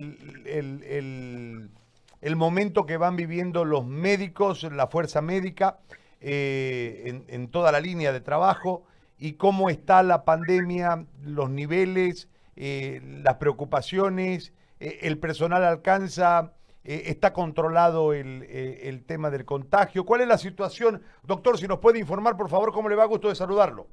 [0.00, 1.70] el, el-
[2.20, 5.78] el momento que van viviendo los médicos, la fuerza médica,
[6.20, 8.82] eh, en, toda la línea de trabajo,
[9.18, 16.52] y cómo está la pandemia, los niveles, eh, las preocupaciones, eh, el personal alcanza,
[16.84, 20.04] eh, está controlado el, el tema del contagio.
[20.04, 21.02] ¿Cuál es la situación?
[21.22, 23.06] Doctor, si nos puede informar, por favor, ¿cómo le va?
[23.06, 23.86] Gusto de saludarlo.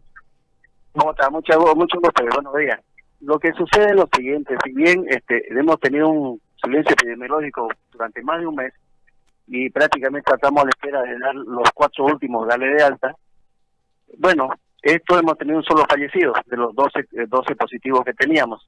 [0.93, 1.29] ¿Cómo está?
[1.29, 2.79] Mucho, mucho gusto, buenos días.
[3.21, 8.21] Lo que sucede es lo siguiente, si bien este, hemos tenido un silencio epidemiológico durante
[8.21, 8.73] más de un mes
[9.47, 13.15] y prácticamente estamos a la espera de dar los cuatro últimos, darle de alta,
[14.17, 14.49] bueno,
[14.81, 18.67] esto hemos tenido un solo fallecido de los 12, eh, 12 positivos que teníamos.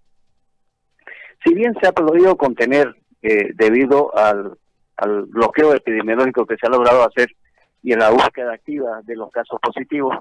[1.44, 4.58] Si bien se ha podido contener eh, debido al,
[4.98, 7.30] al bloqueo epidemiológico que se ha logrado hacer
[7.82, 10.18] y en la búsqueda activa de los casos positivos,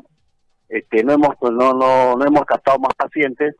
[0.68, 3.56] este, no hemos no, no, no hemos captado más pacientes,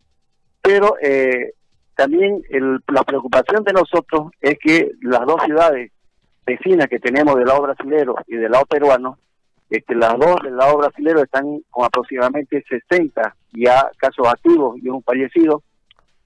[0.69, 1.55] pero eh,
[1.95, 5.93] también el, la preocupación de nosotros es que las dos ciudades
[6.45, 9.17] vecinas que tenemos del lado brasilero y del lado peruano,
[9.71, 15.03] este, las dos del lado brasilero están con aproximadamente 60 ya casos activos y un
[15.03, 15.63] fallecido,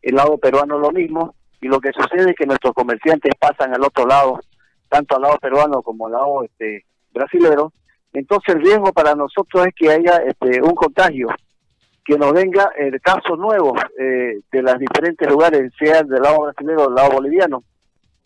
[0.03, 3.85] el lado peruano lo mismo, y lo que sucede es que nuestros comerciantes pasan al
[3.85, 4.41] otro lado,
[4.89, 7.73] tanto al lado peruano como al lado este, brasilero,
[8.13, 11.29] entonces el riesgo para nosotros es que haya este, un contagio,
[12.05, 16.79] que nos venga el caso nuevo eh, de los diferentes lugares, sea del lado brasileño
[16.79, 17.63] o del lado boliviano.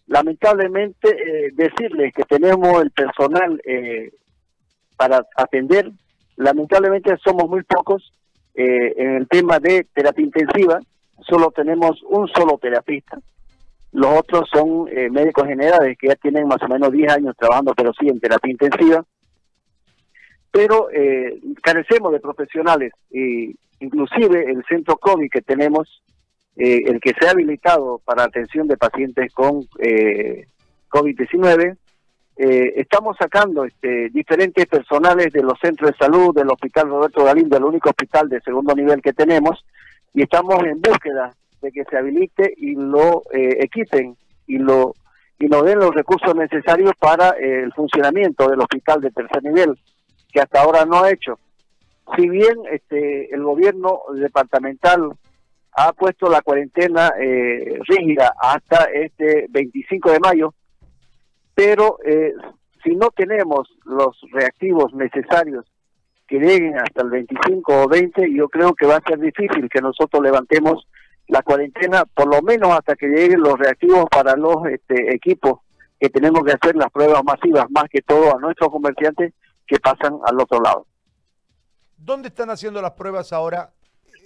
[0.07, 4.13] Lamentablemente, eh, decirles que tenemos el personal eh,
[4.97, 5.91] para atender,
[6.37, 8.13] lamentablemente somos muy pocos
[8.55, 10.81] eh, en el tema de terapia intensiva,
[11.29, 13.19] solo tenemos un solo terapista.
[13.93, 17.75] Los otros son eh, médicos generales que ya tienen más o menos 10 años trabajando,
[17.75, 19.05] pero sí en terapia intensiva
[20.57, 26.03] pero eh, carecemos de profesionales y inclusive el centro COVID que tenemos,
[26.57, 30.47] eh, el que se ha habilitado para atención de pacientes con eh,
[30.89, 31.77] COVID-19,
[32.39, 37.57] eh, estamos sacando este, diferentes personales de los centros de salud, del Hospital Roberto Galindo,
[37.57, 39.65] el único hospital de segundo nivel que tenemos,
[40.13, 44.95] y estamos en búsqueda de que se habilite y lo eh, equipen y lo
[45.39, 49.79] y nos den los recursos necesarios para eh, el funcionamiento del hospital de tercer nivel
[50.33, 51.39] que hasta ahora no ha hecho.
[52.15, 55.13] Si bien este el gobierno departamental
[55.73, 60.55] ha puesto la cuarentena eh, rígida hasta este 25 de mayo,
[61.55, 62.33] pero eh,
[62.83, 65.67] si no tenemos los reactivos necesarios
[66.27, 69.81] que lleguen hasta el 25 o 20, yo creo que va a ser difícil que
[69.81, 70.87] nosotros levantemos
[71.29, 75.61] la cuarentena, por lo menos hasta que lleguen los reactivos para los este, equipos
[75.99, 79.35] que tenemos que hacer las pruebas masivas, más que todo a nuestros comerciantes
[79.67, 80.87] que pasan al otro lado.
[81.97, 83.71] ¿Dónde están haciendo las pruebas ahora?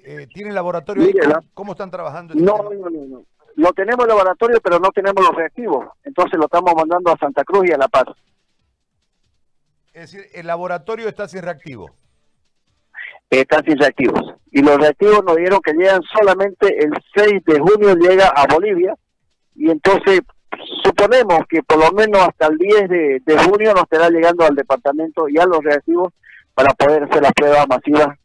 [0.04, 1.14] Eh, ¿Tienen laboratorio ahí?
[1.54, 2.34] ¿Cómo, están trabajando?
[2.34, 3.25] ese No, no, no, no.
[3.56, 5.86] Lo tenemos en laboratorio, pero no tenemos los reactivos.
[6.04, 8.06] Entonces lo estamos mandando a Santa Cruz y a La Paz.
[9.92, 11.91] Es decir, el laboratorio está sin reactivo.
[13.28, 14.34] están sin reactivos.
[14.50, 18.94] Y los reactivos nos dieron que llegan solamente el 6 de junio, llega a Bolivia.
[19.56, 20.20] Y entonces
[20.82, 24.54] suponemos que por lo menos hasta el 10 de, de junio nos estará llegando al
[24.54, 26.12] departamento ya los reactivos
[26.60, 28.19] para poder hacer las pruebas masivas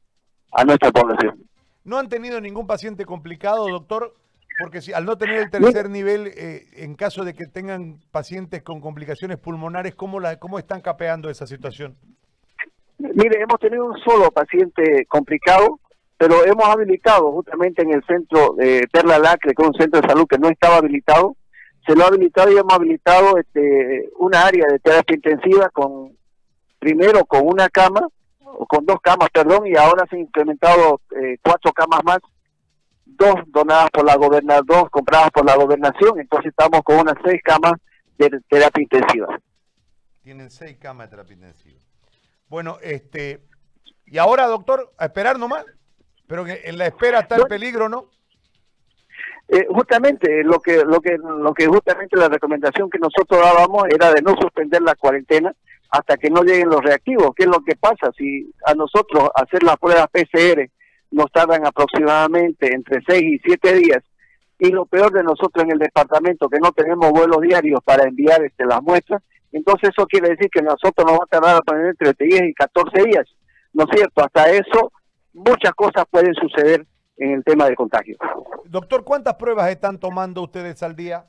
[0.51, 1.41] a nuestra población.
[1.85, 4.13] ¿No han tenido ningún paciente complicado, doctor?
[4.59, 8.61] Porque si, al no tener el tercer nivel, eh, en caso de que tengan pacientes
[8.61, 11.95] con complicaciones pulmonares, ¿cómo, la, ¿cómo están capeando esa situación?
[12.97, 15.79] Mire, hemos tenido un solo paciente complicado,
[16.17, 20.07] pero hemos habilitado justamente en el centro de Perla Lacre, que es un centro de
[20.07, 21.35] salud que no estaba habilitado,
[21.85, 26.15] se lo ha habilitado y hemos habilitado este, una área de terapia intensiva con,
[26.79, 28.07] primero con una cama,
[28.67, 32.19] con dos camas, perdón, y ahora se han incrementado eh, cuatro camas más,
[33.05, 37.41] dos donadas por la gobernación, dos compradas por la gobernación, entonces estamos con unas seis
[37.43, 37.73] camas
[38.17, 39.39] de terapia intensiva.
[40.21, 41.79] Tienen seis camas de terapia intensiva.
[42.47, 43.41] Bueno, este,
[44.05, 45.65] y ahora, doctor, a esperar nomás.
[46.27, 48.09] Pero que en la espera está el peligro, ¿no?
[49.47, 54.11] Eh, justamente lo que lo que lo que justamente la recomendación que nosotros dábamos era
[54.11, 55.53] de no suspender la cuarentena
[55.97, 57.31] hasta que no lleguen los reactivos.
[57.35, 60.69] ¿Qué es lo que pasa si a nosotros hacer las pruebas PCR
[61.11, 64.03] nos tardan aproximadamente entre 6 y 7 días?
[64.59, 68.43] Y lo peor de nosotros en el departamento que no tenemos vuelos diarios para enviar
[68.43, 72.41] este las muestras, entonces eso quiere decir que nosotros nos va a tardar entre 10
[72.49, 73.25] y 14 días.
[73.71, 74.21] ¿No es cierto?
[74.21, 74.91] Hasta eso
[75.33, 76.85] muchas cosas pueden suceder
[77.17, 78.17] en el tema de contagio.
[78.65, 81.25] Doctor, ¿cuántas pruebas están tomando ustedes al día?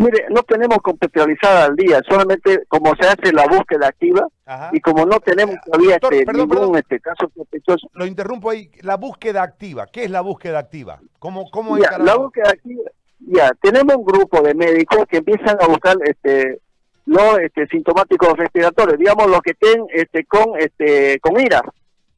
[0.00, 4.70] Mire, no tenemos computalizada al día, solamente como se hace la búsqueda activa Ajá.
[4.72, 6.76] y como no tenemos todavía Doctor, este, perdón, ningún perdón.
[6.78, 7.90] este caso sospechoso.
[7.92, 8.70] Lo interrumpo ahí.
[8.80, 9.86] La búsqueda activa.
[9.92, 10.98] ¿Qué es la búsqueda activa?
[11.18, 15.66] ¿Cómo, cómo Mira, la búsqueda activa, Ya, tenemos un grupo de médicos que empiezan a
[15.66, 16.62] buscar este
[17.04, 21.60] los este, sintomáticos respiratorios, digamos los que estén este, con este con ira,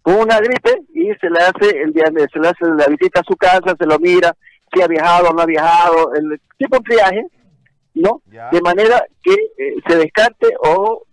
[0.03, 3.25] con una gripe y se le hace el día se le hace la visita a
[3.25, 4.37] su casa, se lo mira,
[4.73, 7.27] si ha viajado o no ha viajado, el tipo de triaje,
[7.95, 8.23] ¿no?
[8.31, 8.51] Ya.
[8.51, 11.05] De manera que eh, se descarte o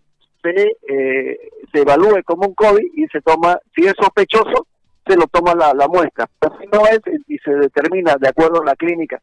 [0.42, 1.40] se, eh,
[1.72, 4.68] se evalúe como un COVID y se toma, si es sospechoso,
[5.06, 6.30] se lo toma la, la muestra.
[6.40, 9.22] Pero si no es, y se determina de acuerdo a la clínica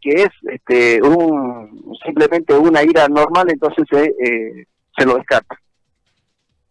[0.00, 4.66] que es este un simplemente una ira normal, entonces se, eh,
[4.96, 5.56] se lo descarta.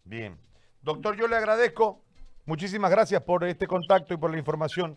[0.04, 0.36] Bien.
[0.82, 2.00] Doctor, yo le agradezco.
[2.46, 4.96] Muchísimas gracias por este contacto y por la información.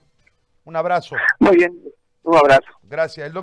[0.64, 1.16] Un abrazo.
[1.40, 1.78] Muy bien,
[2.24, 2.70] un abrazo.
[2.84, 3.34] Gracias.